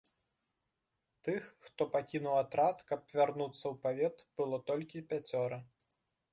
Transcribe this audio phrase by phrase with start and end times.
[1.27, 5.65] Тых, хто пакінуў атрад, каб вярнуцца ў павет, было толькі пяцёра.